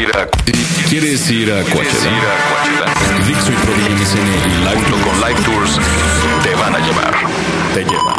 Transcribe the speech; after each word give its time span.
ir 0.00 0.08
a 0.16 0.28
¿Quieres 0.88 1.30
ir 1.30 1.52
a 1.52 1.62
Coachella? 1.62 2.34
Dixo 3.26 3.52
y 3.52 3.54
MSN 3.54 4.28
y 4.46 4.64
Live 4.64 4.74
Junto 4.74 5.08
con 5.08 5.20
Live 5.20 5.40
Tours 5.44 5.78
te 6.42 6.54
van 6.54 6.74
a 6.74 6.78
llevar. 6.78 7.14
te 7.74 7.84
llevan. 7.84 8.14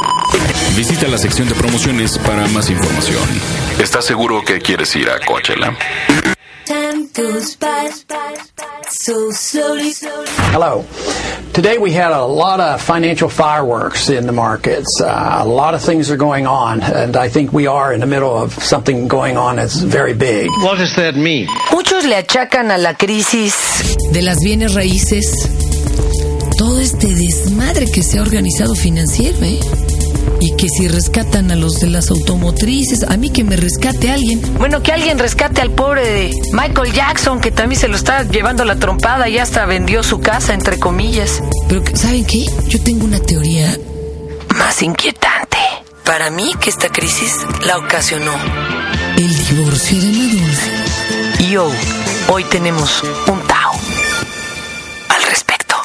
Visita 0.76 1.08
la 1.08 1.18
sección 1.18 1.48
de 1.48 1.56
promociones 1.56 2.18
para 2.20 2.48
más 2.48 2.70
información. 2.70 3.24
¿Estás 3.80 4.06
seguro 4.06 4.44
que 4.44 4.60
quieres 4.60 4.96
ir 4.96 5.10
a 5.10 5.20
Coachella? 5.20 5.76
Hello. 10.54 10.86
Today 11.52 11.80
we 11.80 11.92
had 11.92 12.12
a 12.12 12.24
lot 12.24 12.60
of 12.60 12.80
financial 12.80 13.28
fireworks 13.28 14.10
in 14.10 14.28
the 14.28 14.32
markets. 14.32 15.02
Uh, 15.02 15.40
a 15.42 15.48
lot 15.48 15.74
of 15.74 15.82
things 15.82 16.12
are 16.12 16.18
going 16.18 16.46
on, 16.46 16.84
and 16.84 17.18
I 17.18 17.28
think 17.30 17.52
we 17.52 17.66
are 17.66 17.92
in 17.92 18.02
the 18.02 18.06
middle 18.06 18.38
of 18.38 18.54
something 18.54 19.08
going 19.08 19.36
on 19.36 19.56
that's 19.56 19.80
very 19.82 20.14
big. 20.14 20.52
What 20.62 20.78
does 20.78 20.96
that 20.98 21.16
mean? 21.16 21.48
Muchos 21.72 22.06
le 22.06 22.18
achacan 22.18 22.70
a 22.70 22.78
la 22.78 22.94
crisis 22.94 23.98
de 24.14 24.22
las 24.22 24.38
bienes 24.44 24.76
raíces, 24.76 25.26
todo 26.56 26.80
este 26.80 27.08
desmadre 27.08 27.88
que 27.92 28.04
se 28.04 28.20
ha 28.20 28.22
organizado 28.22 28.76
financiero, 28.76 29.40
¿eh? 29.42 29.60
Y 30.40 30.56
que 30.56 30.70
si 30.70 30.88
rescatan 30.88 31.52
a 31.52 31.56
los 31.56 31.80
de 31.80 31.88
las 31.88 32.10
automotrices, 32.12 33.04
a 33.04 33.18
mí 33.18 33.30
que 33.30 33.44
me 33.44 33.56
rescate 33.56 34.12
alguien. 34.12 34.42
Bueno, 34.58 34.84
que 34.84 34.92
alguien 34.92 35.18
rescate 35.18 35.62
al 35.62 35.72
pobre 35.72 36.08
de 36.08 36.32
Michael 36.54 36.94
Jackson, 36.94 37.40
que 37.40 37.52
también 37.52 37.80
se 37.80 37.88
lo 37.88 37.96
está 37.96 38.24
llevando 38.24 38.64
la 38.66 38.76
trompada 38.76 39.30
y 39.30 39.38
hasta 39.38 39.66
vendió 39.66 40.04
su 40.04 40.20
casa, 40.20 40.54
entre 40.54 40.80
comillas. 40.80 41.42
Pero, 41.68 41.84
¿saben 41.94 42.26
qué? 42.26 42.46
Yo 42.68 42.82
tengo 42.84 43.06
una 43.06 43.20
teoría. 43.20 43.78
Más 44.56 44.82
inquietante. 44.82 45.58
Para 46.06 46.30
mí 46.30 46.54
que 46.62 46.70
esta 46.70 46.90
crisis 46.90 47.36
la 47.66 47.78
ocasionó. 47.78 48.34
El 49.18 49.48
divorcio 49.48 50.00
de 50.00 50.08
Madonna. 50.08 50.86
Y 51.40 51.50
yo, 51.50 51.72
hoy 52.30 52.44
tenemos 52.46 53.04
un 53.28 53.42
Tao 53.42 53.74
al 55.10 55.24
respecto. 55.30 55.76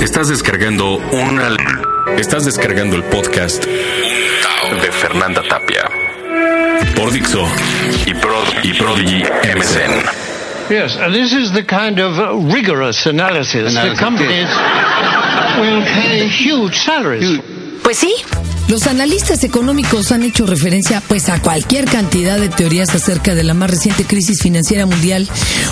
Estás 0.00 0.28
descargando 0.28 0.96
una. 0.96 1.50
Estás 2.18 2.44
descargando 2.44 2.96
el 2.96 3.04
podcast 3.04 3.64
De 3.64 4.90
Fernanda 4.90 5.40
Tapia 5.48 5.88
por 6.96 7.12
Dixo 7.12 7.46
y, 8.06 8.14
Prod 8.14 8.48
y 8.64 8.74
Prodigy 8.74 9.22
MSN. 9.22 10.04
Yes, 10.68 10.96
and 10.96 11.14
this 11.14 11.32
is 11.32 11.52
the 11.52 11.64
kind 11.64 12.00
of 12.00 12.18
rigorous 12.52 13.06
analysis. 13.06 13.72
The 13.72 13.94
companies 13.96 14.48
will 15.60 15.84
pay 15.84 16.28
huge 16.28 16.76
salaries. 16.84 17.40
Pues 17.84 17.98
sí, 17.98 18.12
Los 18.68 18.86
analistas 18.86 19.44
económicos 19.44 20.12
han 20.12 20.22
hecho 20.24 20.44
referencia 20.44 21.00
pues 21.08 21.30
a 21.30 21.40
cualquier 21.40 21.86
cantidad 21.86 22.38
de 22.38 22.50
teorías 22.50 22.94
acerca 22.94 23.34
de 23.34 23.42
la 23.42 23.54
más 23.54 23.70
reciente 23.70 24.04
crisis 24.04 24.42
financiera 24.42 24.84
mundial, 24.84 25.26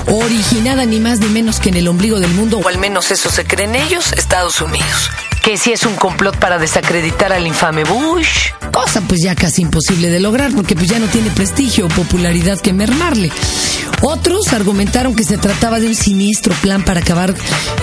originada 0.06 0.86
ni 0.86 0.98
más 0.98 1.18
ni 1.18 1.26
menos 1.26 1.60
que 1.60 1.68
en 1.68 1.76
el 1.76 1.88
ombligo 1.88 2.20
del 2.20 2.30
mundo, 2.30 2.58
o 2.58 2.68
al 2.68 2.78
menos 2.78 3.10
eso 3.10 3.30
se 3.30 3.44
creen 3.44 3.74
ellos, 3.74 4.12
Estados 4.12 4.62
Unidos. 4.62 5.10
Que 5.46 5.56
si 5.56 5.70
es 5.70 5.86
un 5.86 5.94
complot 5.94 6.36
para 6.38 6.58
desacreditar 6.58 7.32
al 7.32 7.46
infame 7.46 7.84
Bush. 7.84 8.50
cosa 8.72 9.00
pues 9.02 9.20
ya 9.22 9.36
casi 9.36 9.62
imposible 9.62 10.10
de 10.10 10.18
lograr 10.18 10.50
porque 10.52 10.74
pues 10.74 10.88
ya 10.88 10.98
no 10.98 11.06
tiene 11.06 11.30
prestigio 11.30 11.86
o 11.86 11.88
popularidad 11.88 12.58
que 12.60 12.72
mermarle. 12.72 13.30
Otros 14.02 14.52
argumentaron 14.52 15.14
que 15.14 15.24
se 15.24 15.38
trataba 15.38 15.80
de 15.80 15.88
un 15.88 15.94
siniestro 15.94 16.54
plan 16.54 16.84
para 16.84 17.00
acabar 17.00 17.34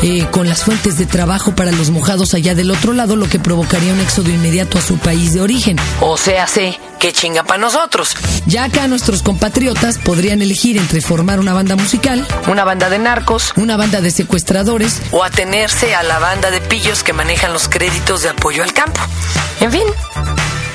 eh, 0.02 0.26
con 0.32 0.48
las 0.48 0.64
fuentes 0.64 0.98
de 0.98 1.06
trabajo 1.06 1.56
para 1.56 1.72
los 1.72 1.90
mojados 1.90 2.34
allá 2.34 2.56
del 2.56 2.72
otro 2.72 2.94
lado, 2.94 3.16
lo 3.16 3.28
que 3.28 3.40
provocaría 3.40 3.94
un 3.94 4.00
éxodo 4.00 4.30
inmediato 4.30 4.78
a 4.78 4.82
su 4.82 4.98
país 4.98 5.34
de 5.34 5.42
origen. 5.42 5.78
O 6.02 6.18
sea, 6.18 6.48
sé 6.48 6.80
que 7.00 7.12
chinga 7.12 7.44
para 7.44 7.60
nosotros. 7.60 8.16
Ya 8.46 8.64
acá 8.64 8.88
nuestros 8.88 9.24
compatriotas 9.24 9.98
podrían 9.98 10.42
elegir 10.42 10.78
entre 10.78 11.02
formar 11.02 11.40
una 11.40 11.54
banda 11.54 11.76
musical, 11.76 12.26
Una 12.48 12.64
banda 12.64 12.90
de 12.90 13.00
narcos 13.00 13.54
una 13.56 13.78
banda 13.78 14.02
de 14.02 14.12
secuestradores 14.12 15.02
o 15.12 15.24
atenerse 15.24 15.96
a 15.96 16.04
la 16.04 16.20
banda 16.20 16.52
de 16.52 16.62
pillos 16.62 17.04
que 17.04 17.14
manejan 17.14 17.54
los 17.54 17.68
créditos 17.68 18.22
de 18.22 18.30
apoyo 18.30 18.64
al 18.64 18.74
campo. 18.74 19.00
En 19.60 19.72
fin, 19.72 19.84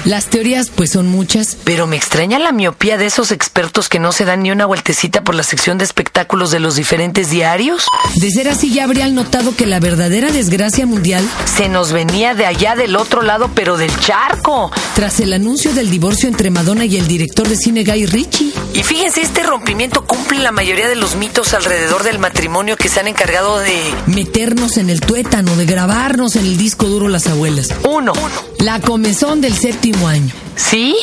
Las 0.08 0.24
teorías 0.30 0.70
pues 0.74 0.88
son 0.92 1.06
muchas. 1.06 1.58
pero 1.64 1.86
me 1.86 1.96
extraña 1.96 2.38
la 2.38 2.50
miopía 2.50 2.96
de 2.96 3.04
esos 3.04 3.30
expertos 3.30 3.90
que 3.90 3.98
no 3.98 4.10
se 4.10 4.24
dan 4.24 4.42
ni 4.42 4.50
una 4.50 4.64
vueltecita 4.64 5.22
por 5.22 5.34
la 5.34 5.42
sección 5.42 5.76
de 5.76 5.84
espectáculos 5.84 6.50
de 6.50 6.60
los 6.60 6.76
diferentes 6.76 7.28
diarios. 7.28 7.84
De 8.14 8.30
ser 8.30 8.48
así 8.48 8.72
ya 8.72 8.84
habrían 8.84 9.14
notado 9.14 9.54
que 9.54 9.66
la 9.66 9.80
verdadera 9.80 10.32
desgracia 10.32 10.86
mundial, 10.86 11.22
Se 11.44 11.68
nos 11.68 11.92
venía 11.92 12.34
de 12.34 12.46
allá 12.46 12.74
del 12.74 12.96
otro 12.96 13.20
lado, 13.20 13.50
pero 13.54 13.76
del 13.76 13.94
charco. 14.00 14.72
tras 14.94 15.20
el 15.20 15.34
anuncio 15.34 15.74
del 15.74 15.90
divorcio 15.90 16.26
entre 16.30 16.48
Madonna 16.48 16.86
y 16.86 16.96
el 16.96 17.06
director 17.06 17.46
de 17.46 17.56
cine 17.56 17.84
Guy 17.84 18.06
Ritchie, 18.06 18.54
Y 18.72 18.82
fíjense, 18.84 19.20
este 19.20 19.42
rompimiento 19.42 20.06
la 20.36 20.52
mayoría 20.52 20.88
de 20.88 20.96
los 20.96 21.16
mitos 21.16 21.54
alrededor 21.54 22.02
del 22.02 22.18
matrimonio 22.18 22.76
que 22.76 22.88
se 22.88 23.00
han 23.00 23.08
encargado 23.08 23.58
de... 23.58 23.74
meternos 24.06 24.76
en 24.76 24.90
el 24.90 25.00
tuétano, 25.00 25.56
de 25.56 25.64
grabarnos 25.64 26.36
en 26.36 26.44
el 26.44 26.58
disco 26.58 26.86
duro 26.86 27.08
las 27.08 27.26
abuelas. 27.26 27.70
Uno. 27.88 28.12
La 28.58 28.80
comezón 28.80 29.40
del 29.40 29.54
séptimo 29.54 30.08
año. 30.08 30.32
¿Sí? 30.56 30.96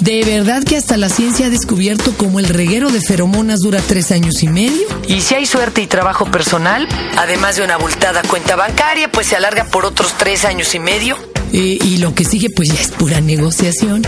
¿De 0.00 0.22
verdad 0.24 0.62
que 0.62 0.76
hasta 0.76 0.96
la 0.96 1.08
ciencia 1.08 1.46
ha 1.46 1.50
descubierto 1.50 2.14
cómo 2.16 2.38
el 2.38 2.48
reguero 2.48 2.90
de 2.90 3.00
feromonas 3.00 3.60
dura 3.60 3.80
tres 3.80 4.12
años 4.12 4.42
y 4.42 4.48
medio? 4.48 4.86
Y 5.08 5.22
si 5.22 5.34
hay 5.34 5.46
suerte 5.46 5.82
y 5.82 5.86
trabajo 5.86 6.30
personal, 6.30 6.86
además 7.16 7.56
de 7.56 7.64
una 7.64 7.74
abultada 7.74 8.22
cuenta 8.22 8.54
bancaria, 8.54 9.10
pues 9.10 9.26
se 9.26 9.36
alarga 9.36 9.64
por 9.64 9.84
otros 9.84 10.14
tres 10.16 10.44
años 10.44 10.74
y 10.74 10.78
medio. 10.78 11.16
Eh, 11.52 11.78
y 11.82 11.96
lo 11.96 12.14
que 12.14 12.24
sigue 12.24 12.48
pues 12.50 12.68
ya 12.68 12.80
es 12.80 12.88
pura 12.88 13.20
negociación. 13.20 14.06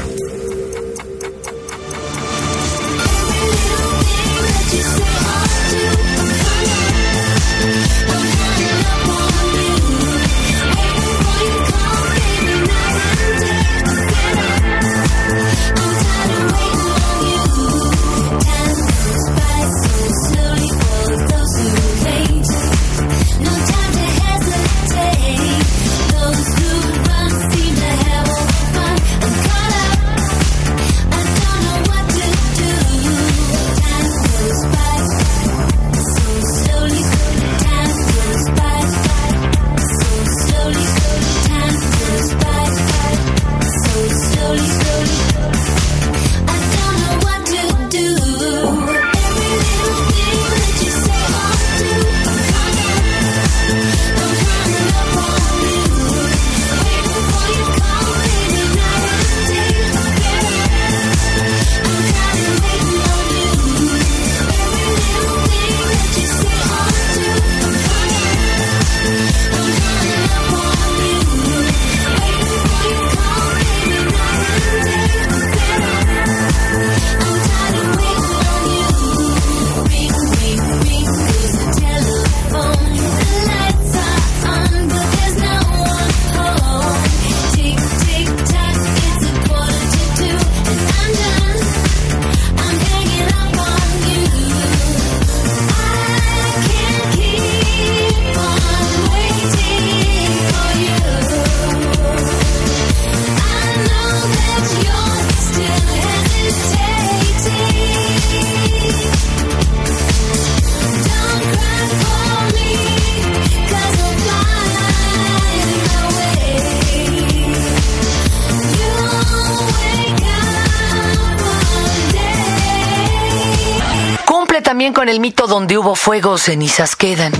Con 125.00 125.08
el 125.08 125.18
mito 125.18 125.46
donde 125.46 125.78
hubo 125.78 125.94
fuego, 125.94 126.36
cenizas 126.36 126.94
quedan. 126.94 127.32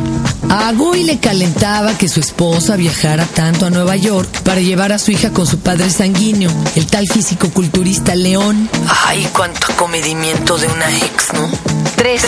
A 0.48 0.72
Goy 0.72 1.02
le 1.02 1.18
calentaba 1.18 1.92
que 1.98 2.08
su 2.08 2.18
esposa 2.18 2.74
viajara 2.74 3.26
tanto 3.26 3.66
a 3.66 3.70
Nueva 3.70 3.96
York 3.96 4.30
para 4.44 4.62
llevar 4.62 4.92
a 4.92 4.98
su 4.98 5.10
hija 5.10 5.28
con 5.28 5.46
su 5.46 5.58
padre 5.58 5.90
sanguíneo, 5.90 6.50
el 6.74 6.86
tal 6.86 7.06
físico-culturista 7.06 8.14
León. 8.14 8.66
Ay, 9.04 9.28
cuánto 9.34 9.70
acomedimiento 9.74 10.56
de 10.56 10.68
una 10.68 10.90
ex, 10.90 11.34
¿no? 11.34 11.50
Tres. 11.96 12.22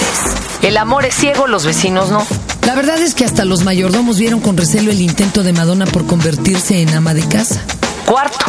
El 0.61 0.76
amor 0.76 1.06
es 1.06 1.14
ciego, 1.14 1.46
los 1.46 1.64
vecinos 1.64 2.11
no. 2.11 2.26
La 2.67 2.75
verdad 2.75 3.00
es 3.00 3.14
que 3.14 3.25
hasta 3.25 3.46
los 3.46 3.64
mayordomos 3.64 4.19
vieron 4.19 4.40
con 4.40 4.58
recelo 4.58 4.90
el 4.90 5.00
intento 5.00 5.43
de 5.43 5.55
Madonna 5.55 5.87
por 5.87 6.05
convertirse 6.05 6.82
en 6.82 6.94
ama 6.94 7.14
de 7.14 7.26
casa. 7.26 7.62
Cuarto. 8.05 8.44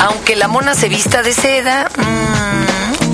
Aunque 0.00 0.34
la 0.34 0.48
mona 0.48 0.74
se 0.74 0.88
vista 0.88 1.22
de 1.22 1.32
seda, 1.32 1.88
mmm, 1.96 2.45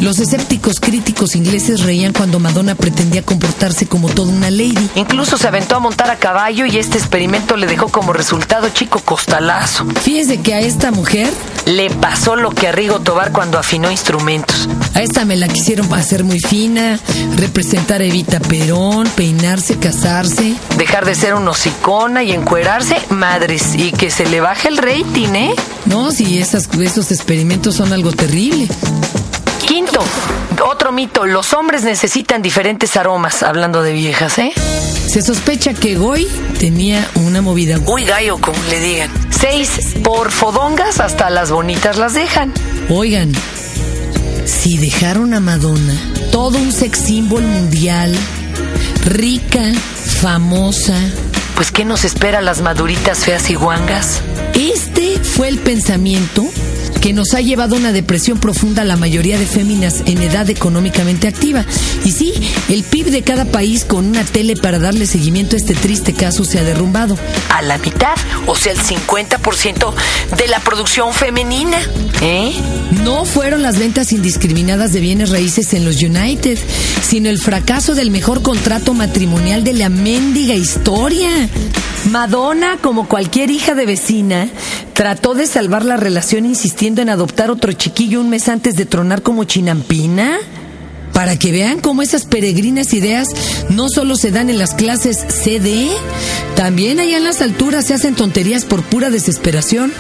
Los 0.02 0.18
escépticos 0.18 0.80
críticos 0.80 1.36
ingleses 1.36 1.84
reían 1.84 2.12
cuando 2.12 2.40
Madonna 2.40 2.74
pretendía 2.74 3.22
comportarse 3.22 3.86
como 3.86 4.08
toda 4.08 4.32
una 4.32 4.50
lady. 4.50 4.90
incluso 4.96 5.38
se 5.38 5.46
aventó 5.46 5.76
a 5.76 5.78
montar 5.78 6.10
a 6.10 6.16
caballo 6.16 6.66
y 6.66 6.76
este 6.76 6.98
experimento 6.98 7.56
le 7.56 7.68
dejó 7.68 7.86
como 7.86 8.12
resultado 8.12 8.68
chico 8.70 8.98
costalazo. 8.98 9.86
Fíjese 10.02 10.40
que 10.40 10.54
a 10.54 10.60
esta 10.60 10.90
mujer, 10.90 11.32
Le 11.66 11.88
pasó 11.88 12.34
lo 12.34 12.50
que 12.50 12.66
a 12.66 12.72
Rigo 12.72 12.98
Tobar 12.98 13.30
cuando 13.30 13.56
afinó 13.60 13.92
instrumentos. 13.92 14.68
a 14.94 15.02
esta 15.02 15.24
me 15.24 15.36
la 15.36 15.46
quisieron 15.46 15.94
hacer 15.94 16.24
muy 16.24 16.40
fina, 16.40 16.98
representar 17.36 18.00
a 18.00 18.04
Evita 18.04 18.40
Perón, 18.40 19.06
peinarse, 19.14 19.78
casarse. 19.78 20.56
Dejar 20.78 21.04
de 21.06 21.14
ser 21.14 21.34
un 21.34 21.46
hocicona 21.46 22.24
y 22.24 22.32
encuerarse, 22.32 22.96
madres, 23.10 23.76
y 23.76 23.92
que 23.92 24.10
se 24.10 24.26
le 24.26 24.40
baje 24.40 24.66
el 24.66 24.78
rating, 24.78 25.34
¿eh? 25.36 25.54
No, 25.86 26.10
si 26.10 26.38
esas, 26.38 26.68
esos 26.80 27.12
experimentos 27.12 27.76
son 27.76 27.92
algo 27.92 28.10
terrible. 28.10 28.66
Quinto, 29.72 30.04
otro 30.70 30.92
mito, 30.92 31.24
los 31.24 31.54
hombres 31.54 31.82
necesitan 31.82 32.42
diferentes 32.42 32.94
aromas, 32.98 33.42
hablando 33.42 33.82
de 33.82 33.94
viejas, 33.94 34.36
¿eh? 34.36 34.52
Se 35.08 35.22
sospecha 35.22 35.72
que 35.72 35.96
Goy 35.96 36.28
tenía 36.58 37.08
una 37.14 37.40
movida. 37.40 37.78
Uy, 37.86 38.04
gallo, 38.04 38.36
como 38.36 38.62
le 38.64 38.80
digan. 38.80 39.10
Seis, 39.30 39.70
por 40.04 40.30
fodongas 40.30 41.00
hasta 41.00 41.30
las 41.30 41.50
bonitas 41.50 41.96
las 41.96 42.12
dejan. 42.12 42.52
Oigan, 42.90 43.32
si 44.44 44.76
dejaron 44.76 45.32
a 45.32 45.40
Madonna, 45.40 45.96
todo 46.30 46.58
un 46.58 46.70
sex 46.70 46.98
symbol 46.98 47.42
mundial, 47.42 48.14
rica, 49.06 49.72
famosa, 50.20 51.00
Pues, 51.54 51.72
¿qué 51.72 51.86
nos 51.86 52.04
espera 52.04 52.42
las 52.42 52.60
maduritas 52.60 53.20
feas 53.20 53.48
y 53.48 53.54
guangas? 53.54 54.20
Este 54.52 55.18
fue 55.18 55.48
el 55.48 55.58
pensamiento 55.58 56.44
que 57.02 57.12
nos 57.12 57.34
ha 57.34 57.40
llevado 57.40 57.74
a 57.74 57.78
una 57.80 57.92
depresión 57.92 58.38
profunda 58.38 58.82
a 58.82 58.84
la 58.84 58.96
mayoría 58.96 59.36
de 59.36 59.44
féminas 59.44 60.04
en 60.06 60.22
edad 60.22 60.48
económicamente 60.48 61.26
activa. 61.26 61.66
Y 62.04 62.12
sí, 62.12 62.32
el 62.68 62.84
PIB 62.84 63.10
de 63.10 63.22
cada 63.22 63.44
país 63.44 63.84
con 63.84 64.04
una 64.04 64.22
tele 64.22 64.54
para 64.54 64.78
darle 64.78 65.06
seguimiento 65.06 65.56
a 65.56 65.58
este 65.58 65.74
triste 65.74 66.12
caso 66.12 66.44
se 66.44 66.60
ha 66.60 66.62
derrumbado. 66.62 67.18
A 67.50 67.60
la 67.60 67.76
mitad, 67.78 68.14
o 68.46 68.54
sea, 68.54 68.70
el 68.70 68.78
50% 68.78 69.94
de 70.36 70.46
la 70.46 70.60
producción 70.60 71.12
femenina. 71.12 71.78
¿Eh? 72.20 72.52
No 73.02 73.24
fueron 73.24 73.62
las 73.62 73.80
ventas 73.80 74.12
indiscriminadas 74.12 74.92
de 74.92 75.00
bienes 75.00 75.30
raíces 75.30 75.74
en 75.74 75.84
los 75.84 76.00
United, 76.00 76.56
sino 77.12 77.28
el 77.28 77.38
fracaso 77.38 77.94
del 77.94 78.10
mejor 78.10 78.40
contrato 78.40 78.94
matrimonial 78.94 79.64
de 79.64 79.74
la 79.74 79.90
mendiga 79.90 80.54
historia. 80.54 81.28
Madonna, 82.10 82.78
como 82.80 83.06
cualquier 83.06 83.50
hija 83.50 83.74
de 83.74 83.84
vecina, 83.84 84.48
trató 84.94 85.34
de 85.34 85.46
salvar 85.46 85.84
la 85.84 85.98
relación 85.98 86.46
insistiendo 86.46 87.02
en 87.02 87.10
adoptar 87.10 87.50
otro 87.50 87.74
chiquillo 87.74 88.18
un 88.18 88.30
mes 88.30 88.48
antes 88.48 88.76
de 88.76 88.86
tronar 88.86 89.20
como 89.20 89.44
chinampina. 89.44 90.38
Para 91.12 91.38
que 91.38 91.52
vean 91.52 91.80
cómo 91.80 92.00
esas 92.00 92.24
peregrinas 92.24 92.94
ideas 92.94 93.28
no 93.68 93.90
solo 93.90 94.16
se 94.16 94.30
dan 94.30 94.48
en 94.48 94.56
las 94.56 94.72
clases 94.72 95.18
CD, 95.28 95.90
también 96.56 96.98
allá 96.98 97.18
en 97.18 97.24
las 97.24 97.42
alturas 97.42 97.84
se 97.84 97.92
hacen 97.92 98.14
tonterías 98.14 98.64
por 98.64 98.82
pura 98.84 99.10
desesperación. 99.10 99.92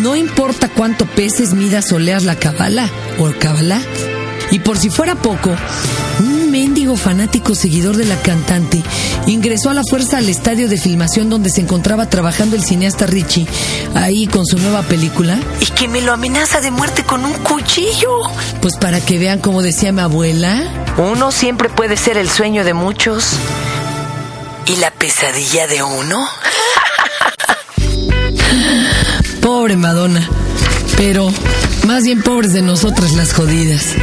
No 0.00 0.16
importa 0.16 0.70
cuánto 0.70 1.04
peses, 1.04 1.52
midas 1.52 1.92
o 1.92 1.98
leas 1.98 2.24
la 2.24 2.36
cabala 2.36 2.88
o 3.18 3.30
cabala. 3.38 3.78
Y 4.50 4.60
por 4.60 4.78
si 4.78 4.90
fuera 4.90 5.16
poco, 5.16 5.54
mendigo 6.56 6.96
fanático 6.96 7.54
seguidor 7.54 7.98
de 7.98 8.06
la 8.06 8.18
cantante 8.22 8.82
ingresó 9.26 9.68
a 9.68 9.74
la 9.74 9.82
fuerza 9.84 10.16
al 10.16 10.28
estadio 10.30 10.70
de 10.70 10.78
filmación 10.78 11.28
donde 11.28 11.50
se 11.50 11.60
encontraba 11.60 12.08
trabajando 12.08 12.56
el 12.56 12.64
cineasta 12.64 13.06
Richie, 13.06 13.46
ahí 13.94 14.26
con 14.26 14.46
su 14.46 14.56
nueva 14.56 14.80
película. 14.80 15.38
Y 15.60 15.66
que 15.66 15.86
me 15.86 16.00
lo 16.00 16.14
amenaza 16.14 16.62
de 16.62 16.70
muerte 16.70 17.02
con 17.02 17.26
un 17.26 17.34
cuchillo. 17.34 18.22
Pues 18.62 18.74
para 18.76 19.02
que 19.02 19.18
vean 19.18 19.40
como 19.40 19.60
decía 19.60 19.92
mi 19.92 20.00
abuela, 20.00 20.62
Uno 20.96 21.30
siempre 21.30 21.68
puede 21.68 21.98
ser 21.98 22.16
el 22.16 22.30
sueño 22.30 22.64
de 22.64 22.72
muchos. 22.72 23.32
¿Y 24.64 24.76
la 24.76 24.90
pesadilla 24.92 25.66
de 25.66 25.82
uno? 25.82 26.26
pobre 29.42 29.76
Madonna. 29.76 30.26
Pero 30.96 31.30
más 31.86 32.04
bien 32.04 32.22
pobres 32.22 32.54
de 32.54 32.62
nosotras 32.62 33.12
las 33.12 33.34
jodidas. 33.34 33.94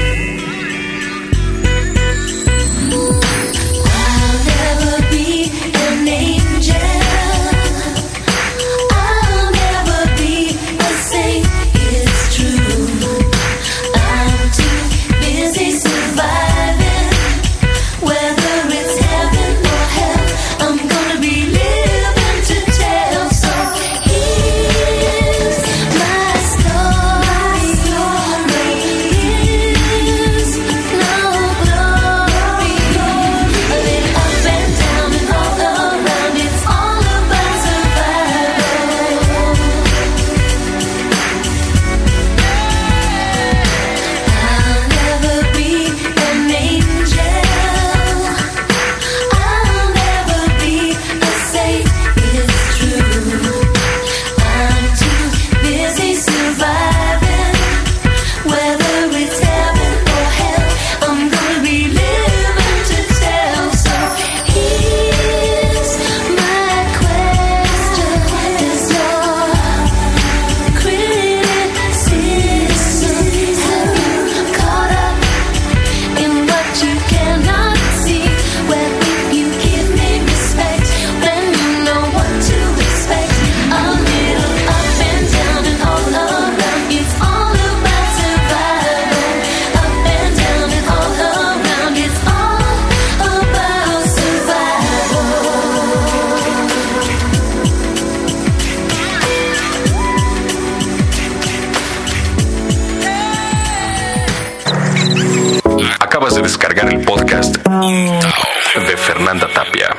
Acabas 106.34 106.36
de 106.36 106.42
descargar 106.42 106.92
el 106.92 107.00
podcast 107.02 107.56
de 107.58 108.98
Fernanda 108.98 109.48
Tapia 109.54 109.96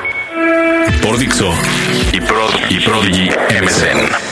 Por 1.01 1.17
Dixo 1.17 1.55
y, 2.13 2.21
Pro- 2.21 2.49
y 2.69 2.81
Prodigy 2.81 3.31
MSN. 3.63 4.24